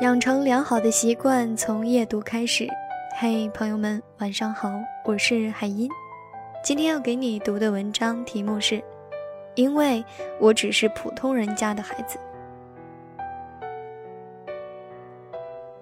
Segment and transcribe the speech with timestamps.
[0.00, 2.66] 养成良好的习惯，从夜读开始。
[3.18, 4.72] 嘿，朋友们，晚上好，
[5.04, 5.90] 我是海音。
[6.64, 8.82] 今天要给你读的文章题目是：
[9.54, 10.02] 因为
[10.38, 12.18] 我只是普通人家的孩子。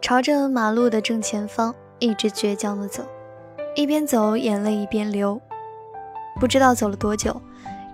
[0.00, 3.04] 朝着马路的正前方，一直倔强地走，
[3.76, 5.40] 一边走，眼泪一边流。
[6.40, 7.40] 不知道走了多久，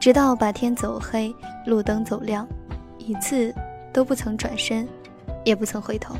[0.00, 1.34] 直到把天走黑，
[1.66, 2.48] 路灯走亮，
[2.96, 3.54] 一次
[3.92, 4.88] 都不曾转身。
[5.44, 6.16] 也不曾回头。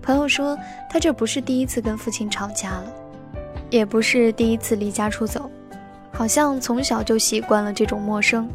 [0.00, 0.58] 朋友说，
[0.90, 2.84] 他这不是第一次跟父亲吵架了，
[3.70, 5.50] 也不是第一次离家出走，
[6.12, 8.48] 好像从小就习惯了这种陌生。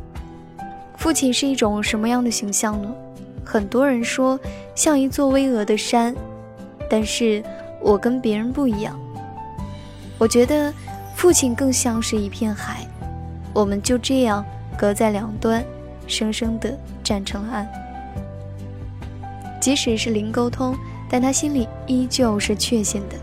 [0.98, 2.94] 父亲是一种什么样的形象呢？
[3.46, 4.38] 很多人说
[4.76, 6.14] 像一座巍峨的山，
[6.90, 7.42] 但是
[7.82, 9.00] 我跟别人不一样。
[10.18, 10.74] 我觉得
[11.16, 12.86] 父亲更像是一片海，
[13.54, 14.44] 我们就这样
[14.78, 15.64] 隔在两端，
[16.08, 17.87] 生生的站成了岸。
[19.60, 20.76] 即使是零沟通，
[21.10, 23.16] 但他心里依旧是确信的。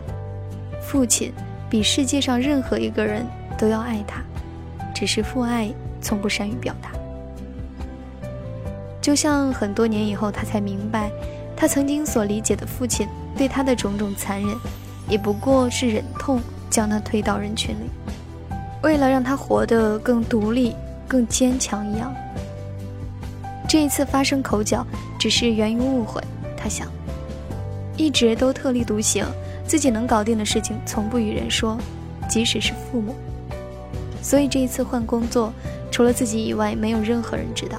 [0.81, 1.33] 父亲
[1.69, 3.25] 比世界上任何一个人
[3.57, 4.21] 都要爱他，
[4.93, 6.91] 只是父爱从不善于表达。
[9.01, 11.11] 就像很多年以后，他才明白，
[11.55, 14.55] 他曾经所理解的父亲对他的种种残忍，
[15.07, 17.89] 也不过是忍痛将他推到人群里，
[18.81, 20.75] 为了让他活得更独立、
[21.07, 22.13] 更坚强一样。
[23.67, 24.85] 这一次发生口角，
[25.19, 26.21] 只是源于误会。
[26.55, 26.87] 他想，
[27.97, 29.25] 一直都特立独行，
[29.67, 31.77] 自己能搞定的事情从不与人说，
[32.29, 33.15] 即使是父母。
[34.21, 35.53] 所以这一次换工作，
[35.91, 37.77] 除了自己以外，没有任何人知道。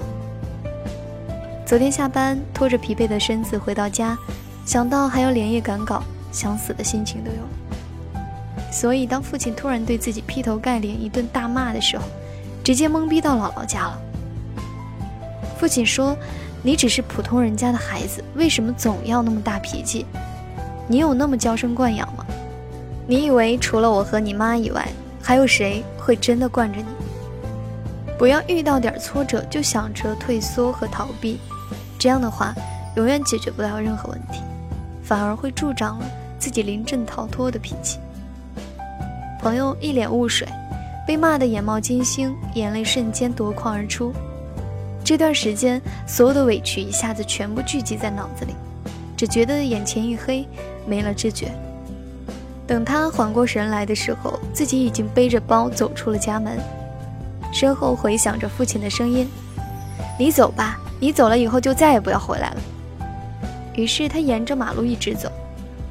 [1.65, 4.17] 昨天下班，拖着疲惫的身子回到家，
[4.65, 8.23] 想到还要连夜赶稿，想死的心情都有。
[8.71, 12.05] 所以当父亲突然对自己劈头盖脸一顿大骂的时候，
[12.63, 14.01] 直接懵逼到姥姥家了。
[15.59, 16.17] 父亲说。
[16.63, 20.05] 你只是普通人家的孩子，为什么总要那么大脾气？
[20.89, 22.27] 你有那么娇生惯养吗？
[23.07, 24.89] 你以为除了我和你妈以外，
[25.23, 26.87] 还有谁会真的惯着你？
[28.19, 31.39] 不要遇到点挫折就想着退缩和逃避，
[32.01, 32.53] 这样的话
[32.97, 34.41] 永远解决不了任何问题，
[35.05, 36.07] 反而会助长了
[36.37, 38.01] 自己临阵逃脱的脾气。
[39.41, 40.49] 朋友一脸雾水，
[41.07, 44.13] 被骂得眼冒金星，眼泪瞬间夺眶而出。
[45.07, 48.57] 这段时间，所有的委屈一下子全部聚集在脑子里，
[49.17, 50.45] 只觉得眼前一黑，
[50.85, 51.53] 没了知觉。
[52.67, 56.59] 等他缓过神来的时候，自己已经背着包走出了家门，
[57.53, 59.29] 身后回响着父亲的声音
[60.19, 62.57] ：“你走吧，你走了以后就再也不要回来了。”
[63.77, 65.31] 于是他沿着马路一直走，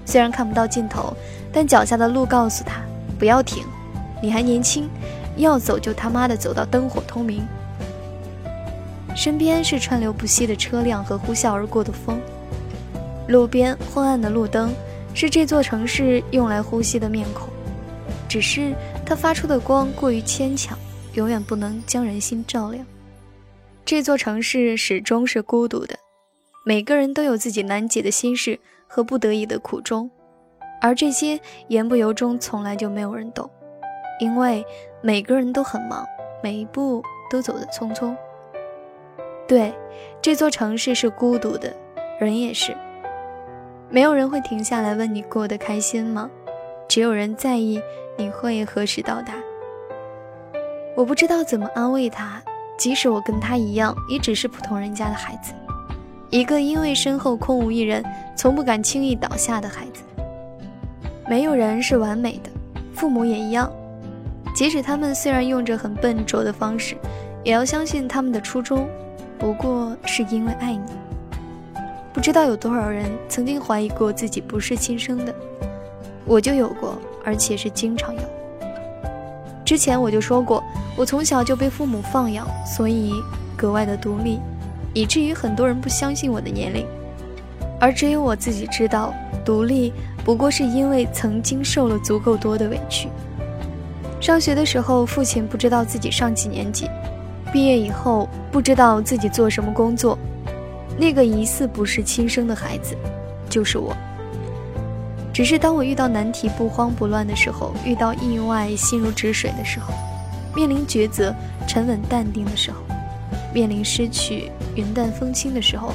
[0.05, 1.15] 虽然看不到尽头，
[1.53, 2.81] 但脚下的路告诉他
[3.17, 3.63] ：“不要停，
[4.21, 4.89] 你还年轻，
[5.37, 7.47] 要走就他妈的走到灯火通明。”
[9.15, 12.19] 身边是川流不息的车辆和呼啸而过的风，
[13.29, 14.73] 路边昏暗的路灯
[15.13, 17.47] 是这座城市用来呼吸的面孔，
[18.27, 20.77] 只是它发出的光过于牵强，
[21.13, 22.85] 永远不能将人心照亮。
[23.85, 25.97] 这座城市始终是孤独的，
[26.65, 30.11] 每个人都有自己难解的心事和不得已的苦衷，
[30.81, 31.39] 而这些
[31.69, 33.49] 言不由衷，从来就没有人懂，
[34.19, 34.65] 因为
[35.01, 36.05] 每个人都很忙，
[36.43, 38.13] 每一步都走得匆匆。
[39.47, 39.73] 对，
[40.21, 41.71] 这座城市是孤独的，
[42.19, 42.75] 人也是。
[43.89, 46.29] 没有人会停下来问你过得开心吗？
[46.87, 47.81] 只有人在意
[48.17, 49.33] 你会何时到达。
[50.95, 52.41] 我不知道怎么安慰他，
[52.77, 55.53] 即使我跟他一样，也只是普通人家的孩子，
[56.31, 58.03] 一个因为身后空无一人，
[58.35, 60.01] 从不敢轻易倒下的孩子。
[61.29, 62.49] 没有人是完美的，
[62.93, 63.71] 父母也一样。
[64.55, 66.95] 即使他们虽然用着很笨拙的方式，
[67.43, 68.87] 也要相信他们的初衷。
[69.45, 70.81] 不过是因为爱你。
[72.11, 75.31] 不知道有多少人曾经怀疑过自己不是亲生的，
[76.25, 78.21] 我就有过，而且是经常有。
[79.63, 80.63] 之前我就说过，
[80.97, 83.13] 我从小就被父母放养，所以
[83.55, 84.39] 格外的独立，
[84.95, 86.83] 以至于很多人不相信我的年龄，
[87.79, 89.13] 而只有我自己知道，
[89.45, 89.93] 独立
[90.23, 93.09] 不过是因为曾经受了足够多的委屈。
[94.19, 96.89] 上学的时候，父亲不知道自己上几年级。
[97.55, 100.19] 毕业以后不知道自己做什么工作，
[100.99, 102.97] 那个疑似不是亲生的孩子，
[103.49, 103.95] 就是我。
[105.31, 109.93] 只是当我遇到难题不慌不乱的时候，遇到意外心如止水的时候，
[110.53, 111.33] 面临抉择
[111.65, 112.79] 沉稳淡定的时候，
[113.53, 115.93] 面临失去云淡风轻的时候，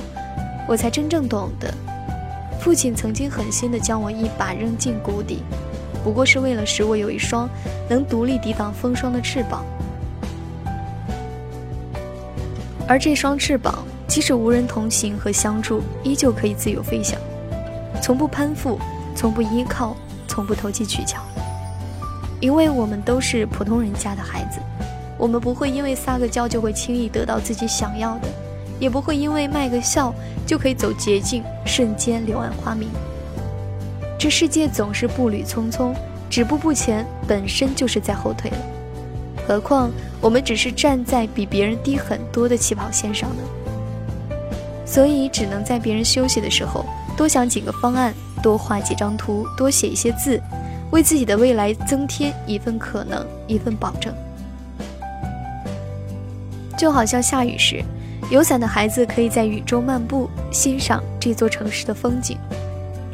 [0.67, 1.71] 我才真正懂得，
[2.59, 5.43] 父亲曾经狠心的将我一把扔进谷底，
[6.03, 7.47] 不过是为了使我有一双
[7.87, 9.63] 能独立抵挡风霜的翅膀。
[12.91, 17.17] 而这双翅膀即使无人同行和相助，依旧可以自由飞翔，
[18.03, 18.81] 从不攀附，
[19.15, 19.97] 从不依靠，
[20.27, 21.23] 从不投机取巧。
[22.41, 24.59] 因为我们都是普通人家的孩子，
[25.17, 28.27] 我们不会因为撒个娇就会轻易得到自己想要的，
[28.81, 30.13] 也不会因为卖个笑
[30.45, 32.89] 就可以走捷径，瞬间柳暗花明。
[34.19, 35.95] 这世界总是步履匆匆，
[36.29, 38.51] 止步不前本身就是在后退，
[39.51, 43.43] 何况我们只是站在比别人低很多的起跑线上呢？
[44.87, 46.87] 所以只能在别人休息的时候
[47.17, 50.41] 多想几个方案，多画几张图，多写一些字，
[50.93, 54.15] 为自己的未来增添一份可能，一份保证。
[56.79, 57.83] 就好像下雨时，
[58.31, 62.39] 有伞的孩子可以在雨中漫步，欣赏这座城市的风景，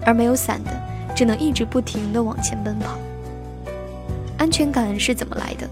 [0.04, 0.70] 而没有伞的，
[1.14, 2.98] 只能一直不停地往前奔跑。
[4.36, 5.66] 安全感是怎么来的？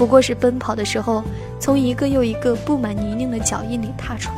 [0.00, 1.22] 不过是奔跑的时候，
[1.60, 4.36] 从一个又一个布满泥泞的脚印里踏出来。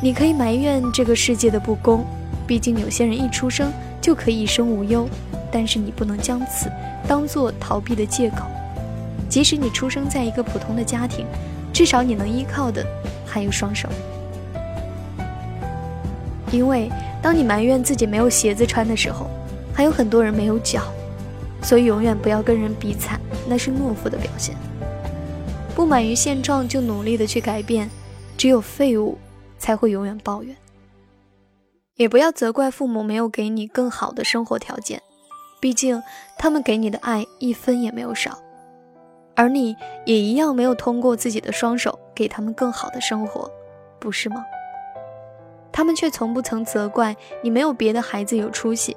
[0.00, 2.02] 你可以埋怨这个世界的不公，
[2.46, 5.06] 毕竟有些人一出生就可以一生无忧，
[5.52, 6.72] 但是你不能将此
[7.06, 8.46] 当做逃避的借口。
[9.28, 11.26] 即使你出生在一个普通的家庭，
[11.74, 12.82] 至少你能依靠的
[13.26, 13.86] 还有双手。
[16.50, 16.90] 因为
[17.20, 19.28] 当你埋怨自己没有鞋子穿的时候，
[19.74, 20.84] 还有很多人没有脚，
[21.62, 24.54] 所以永远不要跟人比惨，那是懦夫的表现。
[25.74, 27.90] 不满于现状就努力的去改变，
[28.36, 29.18] 只有废物。
[29.58, 30.54] 才会永远抱怨，
[31.94, 35.00] 也不要责怪父母没有给你更好的生活条件，
[35.60, 36.02] 毕竟
[36.36, 38.38] 他们给你的爱一分也没有少，
[39.34, 39.74] 而你
[40.04, 43.50] 也一样没有通过自己的双手给他们更好的生活，
[43.98, 44.44] 不是吗？
[45.72, 48.94] 他们却从不曾责怪你没有别的孩子有出息，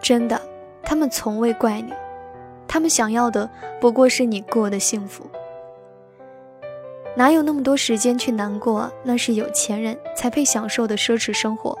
[0.00, 0.40] 真的，
[0.88, 1.92] 他们从未怪你，
[2.68, 3.50] 他们想要的
[3.80, 5.26] 不过是你过得幸福。
[7.16, 8.88] 哪有那么多时间去难过？
[9.02, 11.76] 那是有钱人才配享受的奢侈生活，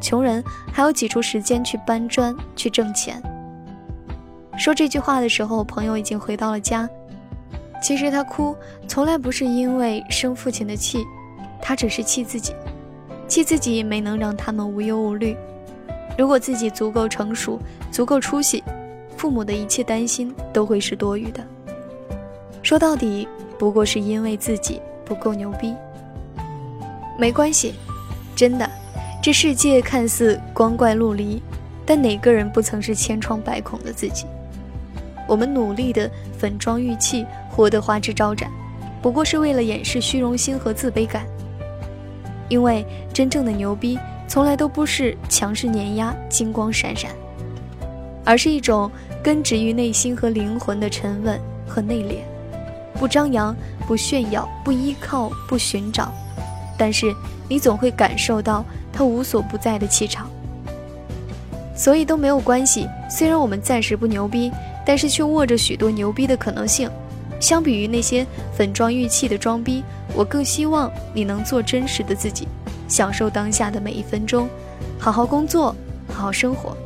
[0.00, 0.42] 穷人
[0.72, 3.22] 还要挤出时间去搬砖去挣钱。
[4.56, 6.88] 说这句话的时候，朋友已经回到了家。
[7.82, 8.56] 其实他哭，
[8.88, 11.04] 从来不是因为生父亲的气，
[11.60, 12.54] 他只是气自己，
[13.28, 15.36] 气自己没能让他们无忧无虑。
[16.18, 17.58] 如果自己足够成熟，
[17.90, 18.62] 足够出息，
[19.16, 21.42] 父母的一切担心都会是多余的。
[22.62, 23.26] 说到底。
[23.58, 25.74] 不过是因为自己不够牛逼，
[27.18, 27.74] 没关系，
[28.36, 28.70] 真的，
[29.20, 31.42] 这世界看似光怪陆离，
[31.84, 34.26] 但哪个人不曾是千疮百孔的自己？
[35.26, 38.48] 我们努力的粉妆玉砌，活得花枝招展，
[39.02, 41.26] 不过是为了掩饰虚荣心和自卑感。
[42.48, 47.10] 因为真正的牛逼，从来都不是强势碾压、金光闪闪，
[48.24, 48.90] 而是一种
[49.24, 52.18] 根植于内心和灵魂的沉稳和内敛。
[52.98, 56.12] 不张扬，不炫耀，不依靠，不寻找，
[56.76, 57.14] 但是
[57.48, 60.28] 你总会感受到他无所不在的气场。
[61.74, 62.86] 所以都没有关系。
[63.08, 64.52] 虽然我们暂时不牛逼，
[64.84, 66.90] 但是却握着许多牛逼的可能性。
[67.40, 69.82] 相比于那些粉妆玉砌的装逼，
[70.12, 72.48] 我更希望你能做真实的自己，
[72.88, 74.48] 享受当下的每一分钟，
[74.98, 75.76] 好好工作，
[76.08, 76.76] 好好生活。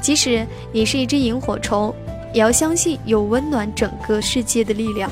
[0.00, 1.92] 即使你是一只萤火虫。
[2.32, 5.10] 也要相信有温暖整个世界的力量，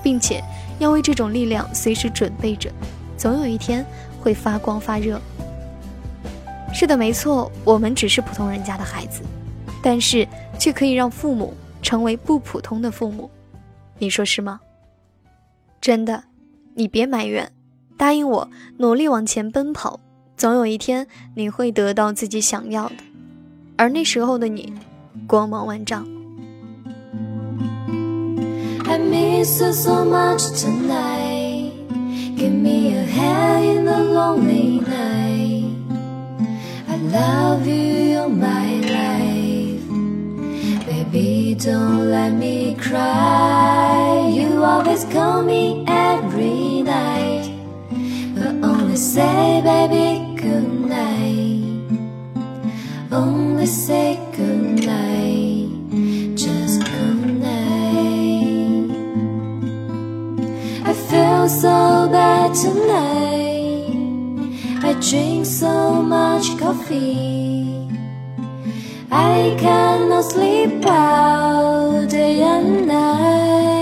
[0.00, 0.40] 并且
[0.78, 2.70] 要为这种力量随时准备着，
[3.16, 3.84] 总有一天
[4.20, 5.20] 会发光发热。
[6.72, 9.22] 是的，没错，我们只是普通人家的孩子，
[9.82, 10.24] 但是
[10.56, 13.28] 却可以让父母成为不普通的父母，
[13.98, 14.60] 你说是吗？
[15.80, 16.22] 真的，
[16.74, 17.50] 你别埋怨，
[18.02, 20.00] 答应我，努力往前奔跑，
[20.36, 21.06] 总有一天
[21.36, 22.96] 你会得到自己想要的，
[23.76, 24.72] 而那时候的你，
[25.28, 26.04] 光芒万丈。
[41.54, 44.28] Don't let me cry.
[44.34, 45.84] You always call me
[49.02, 51.88] say, baby, good night.
[53.10, 56.36] Only say good night.
[56.36, 57.82] Just good night
[60.84, 63.90] I feel so bad tonight.
[64.84, 67.88] I drink so much coffee.
[69.10, 73.81] I cannot sleep all day and night.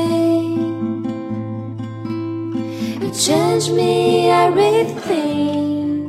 [3.10, 6.06] You change me everything.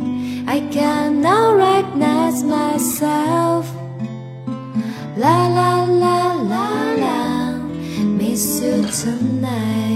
[0.47, 3.65] I cannot recognize myself.
[5.17, 7.57] La la la la la,
[8.03, 9.90] miss you tonight.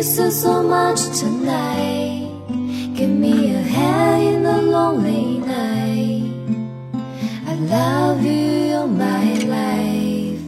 [0.00, 2.26] Miss you so much tonight.
[2.96, 6.24] Give me a hand in the lonely night.
[7.46, 9.26] I love you all my
[9.58, 10.42] life.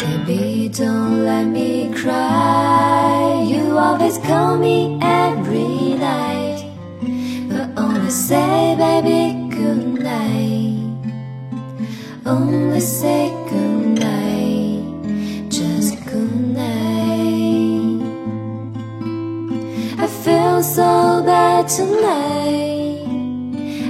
[0.00, 3.44] Baby, don't let me cry.
[3.46, 6.64] You always call me every night.
[7.50, 9.20] But only say, baby,
[9.54, 10.80] good night.
[12.24, 13.35] Only say
[20.62, 23.04] so bad tonight.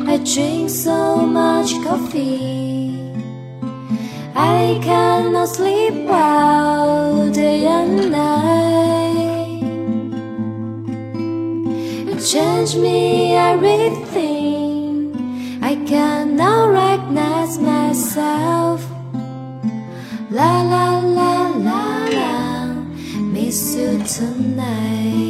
[0.08, 2.99] I drink so much coffee.
[4.35, 9.62] I cannot sleep well day and night.
[12.08, 15.12] You change me everything.
[15.62, 18.85] I cannot recognize myself.
[20.30, 22.75] La la la la la,
[23.32, 25.25] miss you tonight.